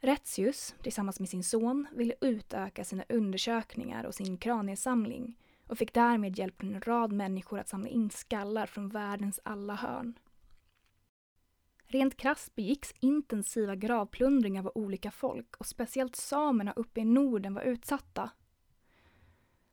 Retzius, 0.00 0.74
tillsammans 0.82 1.20
med 1.20 1.28
sin 1.28 1.44
son, 1.44 1.86
ville 1.92 2.14
utöka 2.20 2.84
sina 2.84 3.04
undersökningar 3.08 4.04
och 4.04 4.14
sin 4.14 4.38
kraniesamling 4.38 5.38
och 5.66 5.78
fick 5.78 5.94
därmed 5.94 6.38
hjälp 6.38 6.60
från 6.60 6.74
en 6.74 6.80
rad 6.80 7.12
människor 7.12 7.58
att 7.58 7.68
samla 7.68 7.88
in 7.88 8.10
skallar 8.10 8.66
från 8.66 8.88
världens 8.88 9.40
alla 9.44 9.74
hörn. 9.74 10.18
Rent 11.86 12.16
krasst 12.16 12.54
begicks 12.54 12.94
intensiva 13.00 13.74
gravplundringar 13.76 14.62
av 14.62 14.72
olika 14.74 15.10
folk 15.10 15.56
och 15.56 15.66
speciellt 15.66 16.16
samerna 16.16 16.72
uppe 16.72 17.00
i 17.00 17.04
Norden 17.04 17.54
var 17.54 17.62
utsatta. 17.62 18.30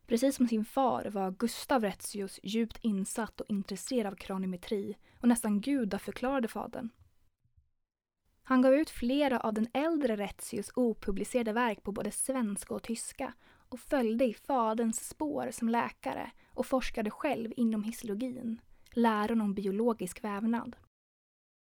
Precis 0.10 0.36
som 0.36 0.48
sin 0.48 0.66
far 0.66 1.06
var 1.06 1.32
Gustav 1.32 1.84
Retzius 1.84 2.40
djupt 2.44 2.78
insatt 2.82 3.42
och 3.42 3.50
intresserad 3.50 4.14
av 4.14 4.16
kranimetri 4.16 4.98
och 5.20 5.28
nästan 5.28 5.62
gudaförklarade 5.62 6.48
fadern. 6.48 6.90
Han 8.44 8.62
gav 8.62 8.74
ut 8.74 8.90
flera 8.90 9.40
av 9.40 9.54
den 9.54 9.68
äldre 9.74 10.16
Retzius 10.16 10.72
opublicerade 10.76 11.54
verk 11.54 11.84
på 11.84 11.92
både 11.92 12.12
svenska 12.12 12.74
och 12.74 12.84
tyska 12.84 13.34
och 13.70 13.80
följde 13.80 14.26
i 14.26 14.34
faderns 14.34 15.10
spår 15.10 15.50
som 15.52 15.70
läkare 15.70 16.32
och 16.54 16.66
forskade 16.66 17.12
själv 17.12 17.54
inom 17.58 17.84
histologin, 17.84 18.62
läran 18.92 19.42
om 19.42 19.54
biologisk 19.54 20.24
vävnad. 20.24 20.76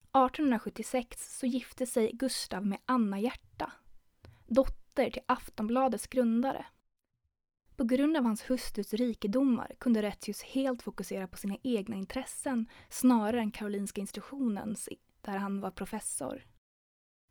1876 0.01 1.39
så 1.39 1.45
gifte 1.45 1.85
sig 1.85 2.11
Gustav 2.13 2.65
med 2.65 2.79
Anna 2.85 3.19
Hjärta, 3.19 3.71
dotter 4.47 5.09
till 5.09 5.21
Aftonbladets 5.25 6.07
grundare. 6.07 6.65
På 7.77 7.83
grund 7.83 8.17
av 8.17 8.23
hans 8.23 8.49
hustrus 8.49 8.93
rikedomar 8.93 9.75
kunde 9.79 10.01
Retius 10.01 10.43
helt 10.43 10.81
fokusera 10.81 11.27
på 11.27 11.37
sina 11.37 11.57
egna 11.63 11.95
intressen 11.95 12.69
snarare 12.89 13.41
än 13.41 13.51
Karolinska 13.51 14.01
institutionens, 14.01 14.89
där 15.21 15.37
han 15.37 15.61
var 15.61 15.71
professor. 15.71 16.35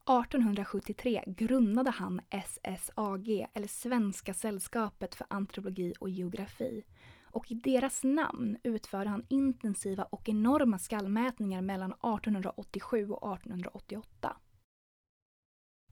1873 0.04 1.24
grundade 1.26 1.90
han 1.90 2.20
SSAG, 2.30 3.46
eller 3.54 3.68
Svenska 3.68 4.34
sällskapet 4.34 5.14
för 5.14 5.26
antropologi 5.30 5.94
och 6.00 6.10
geografi. 6.10 6.84
Och 7.22 7.50
i 7.50 7.54
deras 7.54 8.04
namn 8.04 8.56
utförde 8.62 9.10
han 9.10 9.26
intensiva 9.28 10.04
och 10.04 10.28
enorma 10.28 10.78
skallmätningar 10.78 11.62
mellan 11.62 11.92
1887 11.92 13.10
och 13.10 13.34
1888. 13.34 14.36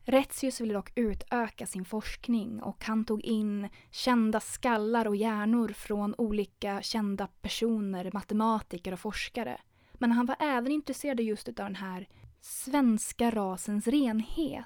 Retzius 0.05 0.61
ville 0.61 0.75
dock 0.75 0.93
utöka 0.95 1.67
sin 1.67 1.85
forskning 1.85 2.63
och 2.63 2.85
han 2.85 3.05
tog 3.05 3.25
in 3.25 3.69
kända 3.91 4.41
skallar 4.41 5.07
och 5.07 5.17
hjärnor 5.17 5.69
från 5.69 6.15
olika 6.19 6.83
kända 6.83 7.27
personer, 7.27 8.11
matematiker 8.13 8.93
och 8.93 9.01
forskare. 9.01 9.61
Men 9.93 10.13
han 10.13 10.27
var 10.27 10.37
även 10.41 10.73
intresserad 10.73 11.21
just 11.21 11.49
av 11.49 11.55
den 11.55 11.75
här 11.75 12.09
svenska 12.41 13.31
rasens 13.31 13.87
renhet. 13.87 14.65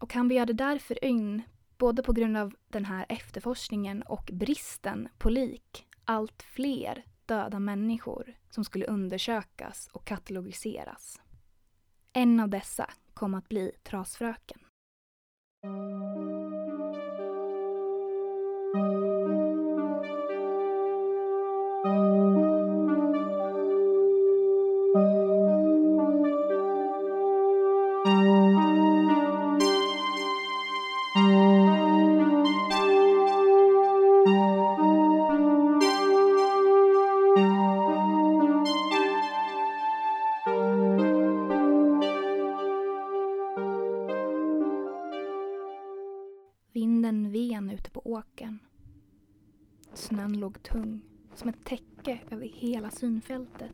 Och 0.00 0.14
han 0.14 0.28
begärde 0.28 0.52
därför 0.52 1.04
in, 1.04 1.42
både 1.78 2.02
på 2.02 2.12
grund 2.12 2.36
av 2.36 2.54
den 2.68 2.84
här 2.84 3.06
efterforskningen 3.08 4.02
och 4.02 4.30
bristen 4.32 5.08
på 5.18 5.30
lik, 5.30 5.86
allt 6.04 6.42
fler 6.42 7.04
döda 7.26 7.58
människor 7.58 8.34
som 8.50 8.64
skulle 8.64 8.86
undersökas 8.86 9.88
och 9.92 10.04
katalogiseras. 10.04 11.20
En 12.12 12.40
av 12.40 12.48
dessa 12.48 12.90
kom 13.14 13.34
att 13.34 13.48
bli 13.48 13.72
Trasfröken. 13.84 14.65
Vinden 18.74 19.05
synfältet. 52.96 53.72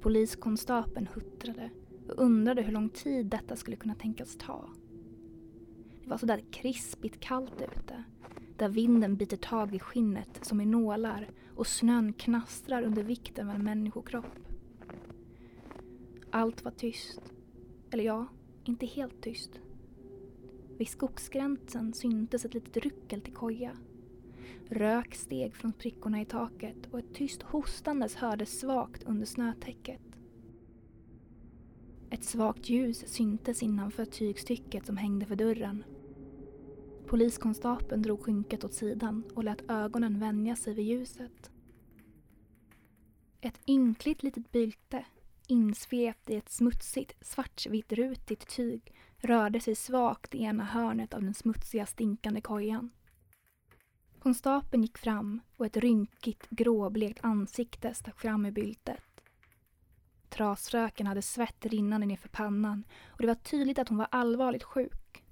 Poliskonstapeln 0.00 1.08
huttrade 1.14 1.70
och 2.08 2.22
undrade 2.22 2.62
hur 2.62 2.72
lång 2.72 2.88
tid 2.88 3.26
detta 3.26 3.56
skulle 3.56 3.76
kunna 3.76 3.94
tänkas 3.94 4.36
ta. 4.36 4.70
Det 6.02 6.10
var 6.10 6.16
sådär 6.16 6.42
krispigt 6.50 7.20
kallt 7.20 7.62
ute, 7.62 8.04
där 8.56 8.68
vinden 8.68 9.16
biter 9.16 9.36
tag 9.36 9.74
i 9.74 9.78
skinnet 9.78 10.38
som 10.42 10.60
i 10.60 10.66
nålar 10.66 11.30
och 11.56 11.66
snön 11.66 12.12
knastrar 12.12 12.82
under 12.82 13.02
vikten 13.02 13.48
av 13.48 13.54
en 13.54 13.64
människokropp. 13.64 14.38
Allt 16.30 16.64
var 16.64 16.72
tyst. 16.72 17.32
Eller 17.90 18.04
ja, 18.04 18.26
inte 18.64 18.86
helt 18.86 19.22
tyst. 19.22 19.60
Vid 20.78 20.88
skogsgränsen 20.88 21.92
syntes 21.92 22.44
ett 22.44 22.54
litet 22.54 22.84
ruckel 22.84 23.20
till 23.20 23.34
koja. 23.34 23.76
Rök 24.68 25.14
steg 25.14 25.54
från 25.54 25.72
sprickorna 25.72 26.20
i 26.20 26.24
taket 26.24 26.86
och 26.90 26.98
ett 26.98 27.14
tyst 27.14 27.42
hostandes 27.42 28.14
hördes 28.14 28.60
svagt 28.60 29.02
under 29.02 29.26
snötäcket. 29.26 30.00
Ett 32.10 32.24
svagt 32.24 32.68
ljus 32.68 33.08
syntes 33.08 33.62
innanför 33.62 34.04
tygstycket 34.04 34.86
som 34.86 34.96
hängde 34.96 35.26
för 35.26 35.36
dörren. 35.36 35.84
Poliskonstapeln 37.06 38.02
drog 38.02 38.20
skynket 38.20 38.64
åt 38.64 38.74
sidan 38.74 39.24
och 39.34 39.44
lät 39.44 39.70
ögonen 39.70 40.20
vänja 40.20 40.56
sig 40.56 40.74
vid 40.74 40.86
ljuset. 40.86 41.50
Ett 43.40 43.60
ynkligt 43.66 44.22
litet 44.22 44.52
bylte, 44.52 45.04
insvept 45.46 46.30
i 46.30 46.36
ett 46.36 46.50
smutsigt 46.50 47.26
svartvitt 47.26 47.92
rutigt 47.92 48.48
tyg, 48.48 48.94
rörde 49.18 49.60
sig 49.60 49.74
svagt 49.74 50.34
i 50.34 50.42
ena 50.42 50.64
hörnet 50.64 51.14
av 51.14 51.22
den 51.22 51.34
smutsiga 51.34 51.86
stinkande 51.86 52.40
kojan. 52.40 52.90
Konstapeln 54.22 54.82
gick 54.82 54.98
fram 54.98 55.40
och 55.56 55.66
ett 55.66 55.76
rynkigt 55.76 56.50
gråblekt 56.50 57.24
ansikte 57.24 57.94
stack 57.94 58.20
fram 58.20 58.46
ur 58.46 58.50
byltet. 58.50 59.04
Trasfröken 60.28 61.06
hade 61.06 61.22
svett 61.22 61.66
rinnande 61.66 62.06
nerför 62.06 62.28
pannan 62.28 62.84
och 63.08 63.18
det 63.18 63.26
var 63.26 63.34
tydligt 63.34 63.78
att 63.78 63.88
hon 63.88 63.98
var 63.98 64.08
allvarligt 64.10 64.62
sjuk. 64.62 65.24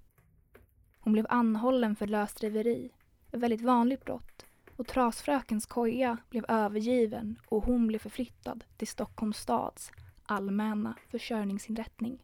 Hon 1.00 1.12
blev 1.12 1.26
anhållen 1.28 1.96
för 1.96 2.06
lösdriveri, 2.06 2.90
ett 3.32 3.40
väldigt 3.40 3.62
vanligt 3.62 4.04
brott, 4.04 4.46
och 4.76 4.86
Trasfrökens 4.86 5.66
koja 5.66 6.16
blev 6.30 6.44
övergiven 6.48 7.38
och 7.48 7.64
hon 7.64 7.86
blev 7.86 7.98
förflyttad 7.98 8.64
till 8.76 8.88
Stockholms 8.88 9.38
stads 9.38 9.90
allmänna 10.22 10.94
försörjningsinrättning. 11.10 12.18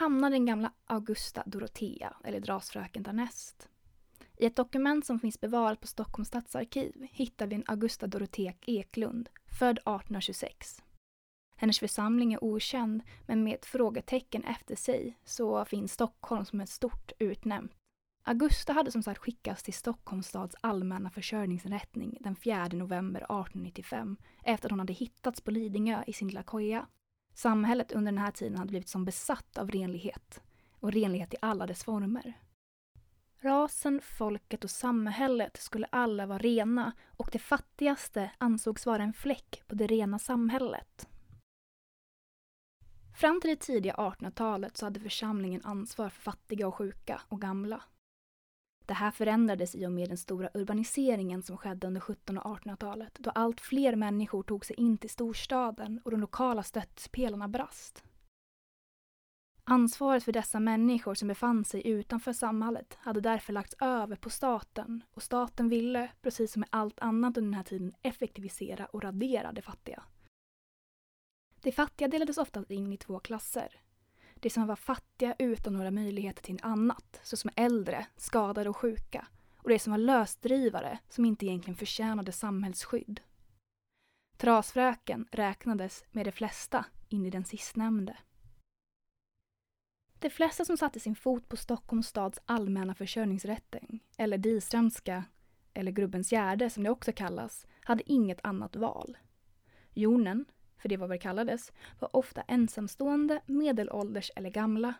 Hamnar 0.00 0.30
den 0.30 0.46
gamla 0.46 0.72
Augusta 0.84 1.42
Dorotea, 1.46 2.16
eller 2.24 2.40
Drasfröken 2.40 3.02
därnäst? 3.02 3.68
I 4.36 4.46
ett 4.46 4.56
dokument 4.56 5.06
som 5.06 5.20
finns 5.20 5.40
bevarat 5.40 5.80
på 5.80 5.86
Stockholms 5.86 6.28
stadsarkiv 6.28 7.06
hittar 7.10 7.46
vi 7.46 7.54
en 7.54 7.64
Augusta 7.66 8.06
Dorotea 8.06 8.52
Eklund, 8.60 9.28
född 9.58 9.78
1826. 9.78 10.82
Hennes 11.56 11.78
församling 11.78 12.32
är 12.32 12.44
okänd, 12.44 13.02
men 13.26 13.44
med 13.44 13.54
ett 13.54 13.66
frågetecken 13.66 14.44
efter 14.44 14.76
sig 14.76 15.18
så 15.24 15.64
finns 15.64 15.92
Stockholm 15.92 16.44
som 16.44 16.60
ett 16.60 16.68
stort 16.68 17.12
utnämnt. 17.18 17.72
Augusta 18.22 18.72
hade 18.72 18.90
som 18.90 19.02
sagt 19.02 19.20
skickats 19.20 19.62
till 19.62 19.74
Stockholms 19.74 20.26
stads 20.26 20.56
allmänna 20.60 21.10
försörjningsinrättning 21.10 22.16
den 22.20 22.36
4 22.36 22.68
november 22.68 23.20
1895 23.20 24.16
efter 24.44 24.68
att 24.68 24.72
hon 24.72 24.80
hade 24.80 24.92
hittats 24.92 25.40
på 25.40 25.50
Lidingö 25.50 26.02
i 26.06 26.12
sin 26.12 26.28
lilla 26.28 26.42
koja. 26.42 26.86
Samhället 27.40 27.92
under 27.92 28.12
den 28.12 28.18
här 28.18 28.30
tiden 28.30 28.58
hade 28.58 28.68
blivit 28.68 28.88
som 28.88 29.04
besatt 29.04 29.58
av 29.58 29.70
renlighet 29.70 30.42
och 30.80 30.92
renlighet 30.92 31.34
i 31.34 31.36
alla 31.42 31.66
dess 31.66 31.84
former. 31.84 32.32
Rasen, 33.38 34.00
folket 34.02 34.64
och 34.64 34.70
samhället 34.70 35.56
skulle 35.56 35.86
alla 35.86 36.26
vara 36.26 36.38
rena 36.38 36.92
och 37.16 37.28
det 37.32 37.38
fattigaste 37.38 38.30
ansågs 38.38 38.86
vara 38.86 39.02
en 39.02 39.12
fläck 39.12 39.62
på 39.66 39.74
det 39.74 39.86
rena 39.86 40.18
samhället. 40.18 41.08
Fram 43.16 43.40
till 43.40 43.50
det 43.50 43.60
tidiga 43.60 43.94
1800-talet 43.94 44.76
så 44.76 44.86
hade 44.86 45.00
församlingen 45.00 45.60
ansvar 45.64 46.08
för 46.08 46.20
fattiga 46.20 46.68
och 46.68 46.74
sjuka 46.74 47.22
och 47.28 47.40
gamla. 47.40 47.82
Det 48.90 48.94
här 48.94 49.10
förändrades 49.10 49.74
i 49.74 49.86
och 49.86 49.92
med 49.92 50.08
den 50.08 50.16
stora 50.16 50.48
urbaniseringen 50.54 51.42
som 51.42 51.56
skedde 51.56 51.86
under 51.86 52.00
1700 52.00 52.42
och 52.42 52.58
1800-talet 52.58 53.18
då 53.18 53.30
allt 53.30 53.60
fler 53.60 53.96
människor 53.96 54.42
tog 54.42 54.64
sig 54.66 54.76
in 54.76 54.98
till 54.98 55.10
storstaden 55.10 56.00
och 56.04 56.10
de 56.10 56.20
lokala 56.20 56.62
stötespelarna 56.62 57.48
brast. 57.48 58.04
Ansvaret 59.64 60.24
för 60.24 60.32
dessa 60.32 60.60
människor 60.60 61.14
som 61.14 61.28
befann 61.28 61.64
sig 61.64 61.86
utanför 61.86 62.32
samhället 62.32 62.98
hade 63.00 63.20
därför 63.20 63.52
lagts 63.52 63.74
över 63.80 64.16
på 64.16 64.30
staten 64.30 65.02
och 65.10 65.22
staten 65.22 65.68
ville, 65.68 66.10
precis 66.22 66.52
som 66.52 66.60
med 66.60 66.68
allt 66.72 67.00
annat 67.00 67.36
under 67.36 67.50
den 67.50 67.54
här 67.54 67.64
tiden, 67.64 67.94
effektivisera 68.02 68.86
och 68.86 69.02
radera 69.02 69.52
de 69.52 69.62
fattiga. 69.62 70.02
De 71.60 71.72
fattiga 71.72 72.08
delades 72.08 72.38
ofta 72.38 72.64
in 72.68 72.92
i 72.92 72.96
två 72.96 73.18
klasser. 73.18 73.80
De 74.40 74.50
som 74.50 74.66
var 74.66 74.76
fattiga 74.76 75.34
utan 75.38 75.72
några 75.72 75.90
möjligheter 75.90 76.42
till 76.42 76.58
annat, 76.62 77.20
såsom 77.22 77.50
äldre, 77.56 78.06
skadade 78.16 78.70
och 78.70 78.76
sjuka, 78.76 79.26
och 79.56 79.68
de 79.68 79.78
som 79.78 79.90
var 79.90 79.98
lösdrivare 79.98 80.98
som 81.08 81.24
inte 81.24 81.46
egentligen 81.46 81.76
förtjänade 81.76 82.32
samhällsskydd. 82.32 83.20
Trasfröken 84.36 85.28
räknades 85.30 86.04
med 86.10 86.26
de 86.26 86.32
flesta 86.32 86.84
in 87.08 87.26
i 87.26 87.30
den 87.30 87.44
sistnämnde. 87.44 88.16
De 90.18 90.30
flesta 90.30 90.64
som 90.64 90.76
satte 90.76 91.00
sin 91.00 91.16
fot 91.16 91.48
på 91.48 91.56
Stockholms 91.56 92.06
stads 92.06 92.38
allmänna 92.44 92.94
försörjningsrättning, 92.94 94.04
eller 94.16 94.38
Diströmska, 94.38 95.24
eller 95.74 95.92
Grubbens 95.92 96.32
Gärde 96.32 96.70
som 96.70 96.82
det 96.82 96.90
också 96.90 97.12
kallas, 97.12 97.66
hade 97.80 98.12
inget 98.12 98.40
annat 98.42 98.76
val. 98.76 99.18
Jonen, 99.94 100.44
för 100.80 100.88
det 100.88 100.96
var 100.96 101.06
vad 101.06 101.14
det 101.14 101.22
kallades, 101.22 101.72
var 101.98 102.16
ofta 102.16 102.42
ensamstående, 102.42 103.40
medelålders 103.46 104.30
eller 104.36 104.50
gamla. 104.50 104.94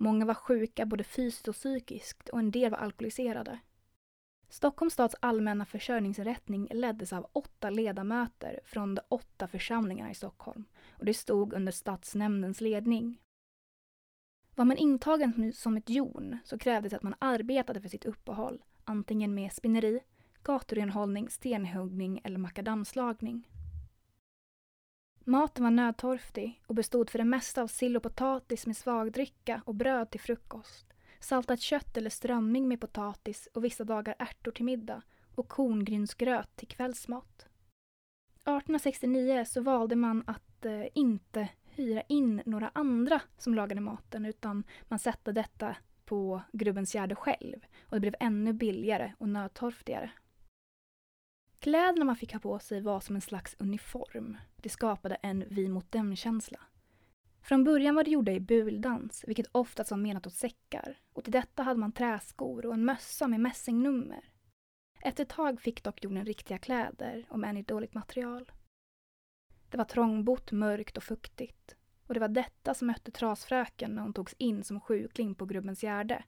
Många 0.00 0.24
var 0.24 0.34
sjuka 0.34 0.86
både 0.86 1.04
fysiskt 1.04 1.48
och 1.48 1.54
psykiskt 1.54 2.28
och 2.28 2.38
en 2.38 2.50
del 2.50 2.70
var 2.70 2.78
alkoholiserade. 2.78 3.58
Stockholms 4.48 4.92
stads 4.92 5.16
allmänna 5.20 5.66
försörjningsinrättning 5.66 6.68
leddes 6.70 7.12
av 7.12 7.26
åtta 7.32 7.70
ledamöter 7.70 8.60
från 8.64 8.94
de 8.94 9.02
åtta 9.08 9.48
församlingarna 9.48 10.10
i 10.10 10.14
Stockholm 10.14 10.64
och 10.90 11.04
det 11.04 11.14
stod 11.14 11.52
under 11.52 11.72
stadsnämndens 11.72 12.60
ledning. 12.60 13.18
Var 14.54 14.64
man 14.64 14.76
intagen 14.76 15.52
som 15.52 15.76
ett 15.76 15.90
jon 15.90 16.38
så 16.44 16.58
krävdes 16.58 16.92
att 16.92 17.02
man 17.02 17.14
arbetade 17.18 17.80
för 17.80 17.88
sitt 17.88 18.04
uppehåll, 18.04 18.62
antingen 18.84 19.34
med 19.34 19.52
spinneri, 19.52 20.00
gaturenhållning, 20.42 21.30
stenhuggning 21.30 22.20
eller 22.24 22.38
makadamslagning. 22.38 23.48
Maten 25.28 25.64
var 25.64 25.70
nödtorftig 25.70 26.62
och 26.66 26.74
bestod 26.74 27.10
för 27.10 27.18
det 27.18 27.24
mesta 27.24 27.62
av 27.62 27.66
sill 27.66 27.96
och 27.96 28.02
potatis 28.02 28.66
med 28.66 28.76
svagdricka 28.76 29.62
och 29.64 29.74
bröd 29.74 30.10
till 30.10 30.20
frukost, 30.20 30.86
saltat 31.20 31.60
kött 31.60 31.96
eller 31.96 32.10
strömming 32.10 32.68
med 32.68 32.80
potatis 32.80 33.48
och 33.54 33.64
vissa 33.64 33.84
dagar 33.84 34.14
ärtor 34.18 34.52
till 34.52 34.64
middag 34.64 35.02
och 35.34 35.48
korngrynsgröt 35.48 36.56
till 36.56 36.68
kvällsmat. 36.68 37.46
1869 38.34 39.44
så 39.46 39.60
valde 39.60 39.96
man 39.96 40.24
att 40.26 40.64
eh, 40.64 40.86
inte 40.94 41.48
hyra 41.64 42.02
in 42.02 42.42
några 42.46 42.70
andra 42.74 43.20
som 43.38 43.54
lagade 43.54 43.80
maten 43.80 44.24
utan 44.24 44.64
man 44.82 44.98
satte 44.98 45.32
detta 45.32 45.76
på 46.04 46.42
Grubbens 46.52 46.94
Gärde 46.94 47.14
själv 47.14 47.66
och 47.82 47.96
det 47.96 48.00
blev 48.00 48.14
ännu 48.20 48.52
billigare 48.52 49.12
och 49.18 49.28
nödtorftigare. 49.28 50.10
Kläderna 51.58 52.04
man 52.04 52.16
fick 52.16 52.32
ha 52.32 52.40
på 52.40 52.58
sig 52.58 52.80
var 52.80 53.00
som 53.00 53.14
en 53.14 53.20
slags 53.20 53.56
uniform. 53.58 54.36
Det 54.56 54.68
skapade 54.68 55.14
en 55.14 55.44
vi 55.50 55.68
mot 55.68 55.92
dem-känsla. 55.92 56.58
Från 57.42 57.64
början 57.64 57.94
var 57.94 58.04
det 58.04 58.10
gjorda 58.10 58.32
i 58.32 58.40
buldans, 58.40 59.24
vilket 59.26 59.46
oftast 59.52 59.90
var 59.90 59.98
menat 59.98 60.26
åt 60.26 60.34
säckar. 60.34 60.98
Och 61.12 61.24
till 61.24 61.32
detta 61.32 61.62
hade 61.62 61.80
man 61.80 61.92
träskor 61.92 62.66
och 62.66 62.74
en 62.74 62.84
mössa 62.84 63.28
med 63.28 63.40
mässingnummer. 63.40 64.30
Efter 65.02 65.22
ett 65.22 65.28
tag 65.28 65.60
fick 65.60 65.82
dock 65.82 66.04
jorden 66.04 66.24
riktiga 66.24 66.58
kläder, 66.58 67.26
om 67.28 67.44
än 67.44 67.56
i 67.56 67.62
dåligt 67.62 67.94
material. 67.94 68.52
Det 69.70 69.76
var 69.76 69.84
trångbott, 69.84 70.52
mörkt 70.52 70.96
och 70.96 71.04
fuktigt. 71.04 71.76
Och 72.06 72.14
det 72.14 72.20
var 72.20 72.28
detta 72.28 72.74
som 72.74 72.86
mötte 72.86 73.10
trasfröken 73.10 73.94
när 73.94 74.02
hon 74.02 74.12
togs 74.12 74.34
in 74.38 74.64
som 74.64 74.80
sjukling 74.80 75.34
på 75.34 75.46
Grubbens 75.46 75.82
Gärde. 75.82 76.24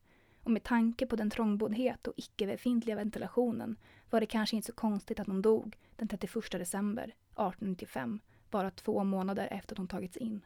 Och 0.49 0.53
med 0.53 0.65
tanke 0.65 1.07
på 1.07 1.17
den 1.17 1.31
trångboddhet 1.31 2.07
och 2.07 2.15
icke-befintliga 2.17 2.97
ventilationen 2.97 3.77
var 4.11 4.21
det 4.21 4.27
kanske 4.27 4.57
inte 4.57 4.67
så 4.67 4.73
konstigt 4.73 5.21
att 5.21 5.27
hon 5.27 5.43
dog 5.43 5.77
den 5.97 6.09
31 6.09 6.51
december 6.51 7.03
1895, 7.03 8.21
bara 8.51 8.71
två 8.71 9.05
månader 9.05 9.49
efter 9.51 9.75
att 9.75 9.79
hon 9.79 9.89
tagits 9.89 10.17
in. 10.17 10.45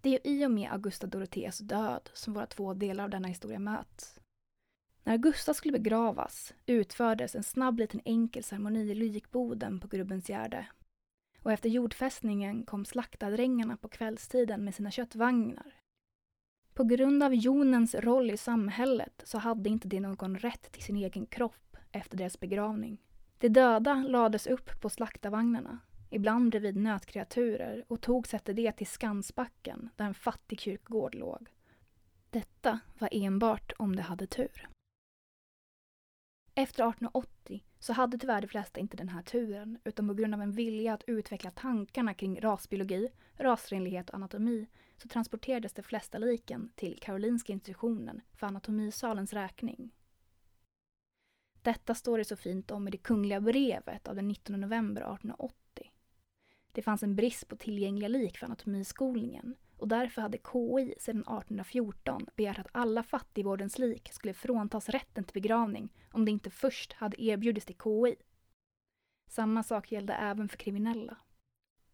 Det 0.00 0.14
är 0.14 0.26
i 0.26 0.46
och 0.46 0.50
med 0.50 0.72
Augusta 0.72 1.06
Doroteas 1.06 1.58
död 1.58 2.10
som 2.12 2.34
våra 2.34 2.46
två 2.46 2.74
delar 2.74 3.04
av 3.04 3.10
denna 3.10 3.28
historia 3.28 3.58
möts. 3.58 4.20
När 5.04 5.12
Augusta 5.12 5.54
skulle 5.54 5.78
begravas 5.78 6.54
utfördes 6.66 7.34
en 7.34 7.44
snabb 7.44 7.78
liten 7.78 8.00
enkel 8.04 8.44
ceremoni 8.44 8.90
i 8.90 8.94
lykboden 8.94 9.80
på 9.80 9.88
Grubbens 9.88 10.28
Gärde. 10.28 10.66
Och 11.42 11.52
efter 11.52 11.68
jordfästningen 11.68 12.64
kom 12.64 12.84
slaktardrängarna 12.84 13.76
på 13.76 13.88
kvällstiden 13.88 14.64
med 14.64 14.74
sina 14.74 14.90
köttvagnar. 14.90 15.81
På 16.74 16.84
grund 16.84 17.22
av 17.22 17.34
jonens 17.34 17.94
roll 17.94 18.30
i 18.30 18.36
samhället 18.36 19.22
så 19.24 19.38
hade 19.38 19.70
inte 19.70 19.88
de 19.88 20.00
någon 20.00 20.38
rätt 20.38 20.72
till 20.72 20.82
sin 20.82 20.96
egen 20.96 21.26
kropp 21.26 21.76
efter 21.92 22.16
deras 22.16 22.40
begravning. 22.40 22.98
De 23.38 23.48
döda 23.48 23.94
lades 23.94 24.46
upp 24.46 24.80
på 24.80 24.88
slaktarvagnarna. 24.88 25.78
ibland 26.10 26.50
bredvid 26.50 26.76
nötkreaturer 26.76 27.84
och 27.88 28.00
tog 28.00 28.34
efter 28.34 28.54
det 28.54 28.72
till 28.72 28.86
Skansbacken 28.86 29.90
där 29.96 30.04
en 30.04 30.14
fattig 30.14 30.60
kyrkogård 30.60 31.14
låg. 31.14 31.48
Detta 32.30 32.80
var 32.98 33.08
enbart 33.12 33.72
om 33.78 33.96
de 33.96 34.02
hade 34.02 34.26
tur. 34.26 34.68
Efter 36.54 36.88
1880 36.88 37.64
så 37.78 37.92
hade 37.92 38.18
tyvärr 38.18 38.40
de 38.40 38.46
flesta 38.46 38.80
inte 38.80 38.96
den 38.96 39.08
här 39.08 39.22
turen 39.22 39.78
utan 39.84 40.08
på 40.08 40.14
grund 40.14 40.34
av 40.34 40.42
en 40.42 40.52
vilja 40.52 40.94
att 40.94 41.04
utveckla 41.06 41.50
tankarna 41.50 42.14
kring 42.14 42.40
rasbiologi, 42.40 43.08
rasrenlighet 43.36 44.10
och 44.10 44.14
anatomi 44.14 44.66
så 45.02 45.08
transporterades 45.08 45.72
de 45.72 45.82
flesta 45.82 46.18
liken 46.18 46.72
till 46.74 46.98
Karolinska 47.00 47.52
institutionen 47.52 48.20
för 48.32 48.46
anatomisalens 48.46 49.32
räkning. 49.32 49.90
Detta 51.62 51.94
står 51.94 52.18
det 52.18 52.24
så 52.24 52.36
fint 52.36 52.70
om 52.70 52.88
i 52.88 52.90
det 52.90 52.98
kungliga 52.98 53.40
brevet 53.40 54.08
av 54.08 54.14
den 54.14 54.28
19 54.28 54.60
november 54.60 55.00
1880. 55.00 55.90
Det 56.72 56.82
fanns 56.82 57.02
en 57.02 57.16
brist 57.16 57.48
på 57.48 57.56
tillgängliga 57.56 58.08
lik 58.08 58.38
för 58.38 58.46
anatomiskolningen 58.46 59.56
och 59.76 59.88
därför 59.88 60.22
hade 60.22 60.38
KI 60.38 60.94
sedan 60.98 61.20
1814 61.20 62.26
begärt 62.36 62.58
att 62.58 62.68
alla 62.72 63.02
fattigvårdens 63.02 63.78
lik 63.78 64.12
skulle 64.12 64.34
fråntas 64.34 64.88
rätten 64.88 65.24
till 65.24 65.42
begravning 65.42 65.92
om 66.12 66.24
det 66.24 66.30
inte 66.30 66.50
först 66.50 66.92
hade 66.92 67.22
erbjudits 67.22 67.66
till 67.66 67.78
KI. 67.84 68.16
Samma 69.28 69.62
sak 69.62 69.92
gällde 69.92 70.12
även 70.12 70.48
för 70.48 70.56
kriminella. 70.56 71.16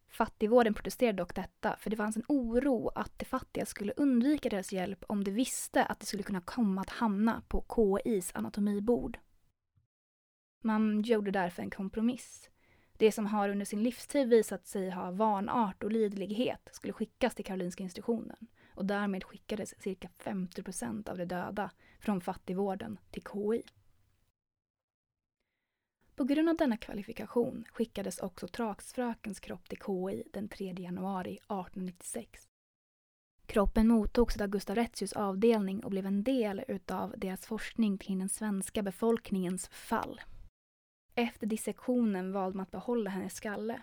Fattigvården 0.08 0.74
protesterade 0.74 1.16
dock 1.18 1.34
detta 1.34 1.76
för 1.76 1.90
det 1.90 1.96
fanns 1.96 2.16
en 2.16 2.24
oro 2.28 2.88
att 2.88 3.18
de 3.18 3.24
fattiga 3.24 3.66
skulle 3.66 3.92
undvika 3.96 4.48
deras 4.48 4.72
hjälp 4.72 5.04
om 5.08 5.24
de 5.24 5.30
visste 5.30 5.84
att 5.84 6.00
de 6.00 6.06
skulle 6.06 6.22
kunna 6.22 6.40
komma 6.40 6.80
att 6.80 6.90
hamna 6.90 7.42
på 7.48 7.64
KIs 8.04 8.30
anatomibord. 8.34 9.18
Man 10.62 11.02
gjorde 11.02 11.30
därför 11.30 11.62
en 11.62 11.70
kompromiss. 11.70 12.50
Det 12.96 13.12
som 13.12 13.26
har 13.26 13.48
under 13.48 13.64
sin 13.66 13.82
livstid 13.82 14.28
visat 14.28 14.66
sig 14.66 14.90
ha 14.90 15.10
vanart 15.10 15.82
och 15.82 15.92
lidlighet 15.92 16.68
skulle 16.72 16.92
skickas 16.92 17.34
till 17.34 17.44
Karolinska 17.44 17.82
institutionen 17.82 18.46
och 18.74 18.84
därmed 18.84 19.24
skickades 19.24 19.82
cirka 19.82 20.08
50 20.18 20.62
procent 20.62 21.08
av 21.08 21.18
de 21.18 21.24
döda 21.24 21.70
från 22.00 22.20
fattigvården 22.20 22.98
till 23.10 23.22
KI. 23.22 23.62
På 26.18 26.24
grund 26.24 26.48
av 26.48 26.56
denna 26.56 26.76
kvalifikation 26.76 27.64
skickades 27.72 28.18
också 28.18 28.48
Traksfrökens 28.48 29.40
kropp 29.40 29.68
till 29.68 29.78
KI 29.78 30.22
den 30.32 30.48
3 30.48 30.74
januari 30.78 31.32
1896. 31.32 32.48
Kroppen 33.46 33.88
mottogs 33.88 34.40
av 34.40 34.48
Gustav 34.48 34.76
Retzius 34.76 35.12
avdelning 35.12 35.84
och 35.84 35.90
blev 35.90 36.06
en 36.06 36.22
del 36.22 36.64
utav 36.68 37.14
deras 37.16 37.46
forskning 37.46 37.98
kring 37.98 38.18
den 38.18 38.28
svenska 38.28 38.82
befolkningens 38.82 39.68
fall. 39.68 40.20
Efter 41.14 41.46
dissektionen 41.46 42.32
valde 42.32 42.56
man 42.56 42.62
att 42.62 42.70
behålla 42.70 43.10
hennes 43.10 43.34
skalle. 43.34 43.82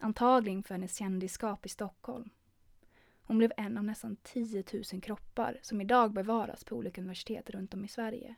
Antagligen 0.00 0.62
för 0.62 0.74
hennes 0.74 0.96
kändisskap 0.96 1.66
i 1.66 1.68
Stockholm. 1.68 2.30
Hon 3.22 3.38
blev 3.38 3.52
en 3.56 3.78
av 3.78 3.84
nästan 3.84 4.16
10 4.16 4.64
000 4.92 5.02
kroppar 5.02 5.58
som 5.62 5.80
idag 5.80 6.12
bevaras 6.12 6.64
på 6.64 6.76
olika 6.76 7.00
universitet 7.00 7.50
runt 7.50 7.74
om 7.74 7.84
i 7.84 7.88
Sverige. 7.88 8.36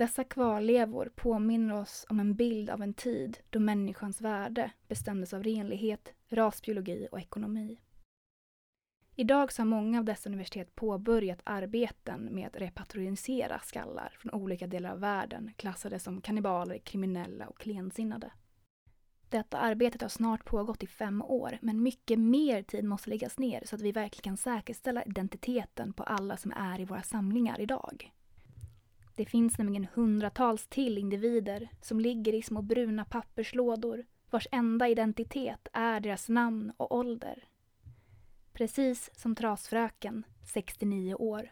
Dessa 0.00 0.24
kvarlevor 0.24 1.12
påminner 1.14 1.74
oss 1.74 2.06
om 2.08 2.20
en 2.20 2.34
bild 2.34 2.70
av 2.70 2.82
en 2.82 2.94
tid 2.94 3.38
då 3.50 3.60
människans 3.60 4.20
värde 4.20 4.70
bestämdes 4.88 5.34
av 5.34 5.42
renlighet, 5.42 6.14
rasbiologi 6.28 7.08
och 7.12 7.20
ekonomi. 7.20 7.80
Idag 9.16 9.52
så 9.52 9.62
har 9.62 9.66
många 9.66 9.98
av 9.98 10.04
dessa 10.04 10.28
universitet 10.28 10.74
påbörjat 10.74 11.40
arbeten 11.44 12.28
med 12.34 12.46
att 12.46 12.56
repatriisera 12.56 13.58
skallar 13.58 14.16
från 14.18 14.34
olika 14.34 14.66
delar 14.66 14.90
av 14.90 15.00
världen 15.00 15.52
klassade 15.56 15.98
som 15.98 16.20
kannibaler, 16.20 16.78
kriminella 16.78 17.46
och 17.48 17.58
klensinnade. 17.58 18.32
Detta 19.28 19.58
arbetet 19.58 20.02
har 20.02 20.08
snart 20.08 20.44
pågått 20.44 20.82
i 20.82 20.86
fem 20.86 21.22
år, 21.22 21.58
men 21.62 21.82
mycket 21.82 22.18
mer 22.18 22.62
tid 22.62 22.84
måste 22.84 23.10
läggas 23.10 23.38
ner 23.38 23.62
så 23.66 23.76
att 23.76 23.82
vi 23.82 23.92
verkligen 23.92 24.22
kan 24.22 24.36
säkerställa 24.36 25.04
identiteten 25.04 25.92
på 25.92 26.02
alla 26.02 26.36
som 26.36 26.52
är 26.52 26.80
i 26.80 26.84
våra 26.84 27.02
samlingar 27.02 27.60
idag. 27.60 28.12
Det 29.20 29.26
finns 29.26 29.58
nämligen 29.58 29.88
hundratals 29.94 30.66
till 30.66 30.98
individer 30.98 31.68
som 31.80 32.00
ligger 32.00 32.34
i 32.34 32.42
små 32.42 32.62
bruna 32.62 33.04
papperslådor 33.04 34.04
vars 34.30 34.48
enda 34.52 34.88
identitet 34.88 35.68
är 35.72 36.00
deras 36.00 36.28
namn 36.28 36.72
och 36.76 36.94
ålder. 36.94 37.44
Precis 38.52 39.10
som 39.14 39.34
Trasfröken, 39.34 40.24
69 40.44 41.14
år. 41.14 41.50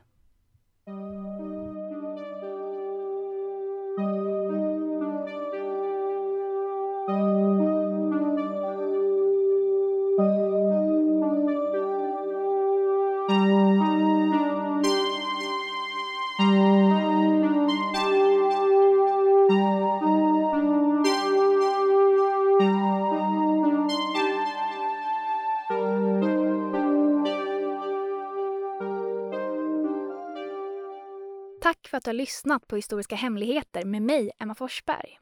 Har 32.08 32.14
lyssnat 32.14 32.66
på 32.66 32.76
Historiska 32.76 33.16
hemligheter 33.16 33.84
med 33.84 34.02
mig, 34.02 34.30
Emma 34.38 34.54
Forsberg. 34.54 35.18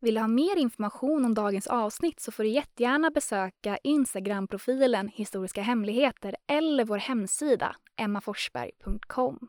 Vill 0.00 0.14
du 0.14 0.20
ha 0.20 0.28
mer 0.28 0.56
information 0.56 1.24
om 1.24 1.34
dagens 1.34 1.66
avsnitt 1.66 2.20
så 2.20 2.32
får 2.32 2.42
du 2.42 2.48
jättegärna 2.48 3.10
besöka 3.10 3.78
Instagram-profilen 3.84 5.08
Historiska 5.08 5.62
hemligheter 5.62 6.36
eller 6.46 6.84
vår 6.84 6.98
hemsida 6.98 7.76
emmaforsberg.com. 7.96 9.48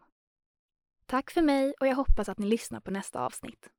Tack 1.05 1.31
för 1.31 1.41
mig 1.41 1.73
och 1.79 1.87
jag 1.87 1.95
hoppas 1.95 2.29
att 2.29 2.37
ni 2.37 2.45
lyssnar 2.45 2.79
på 2.79 2.91
nästa 2.91 3.25
avsnitt. 3.25 3.69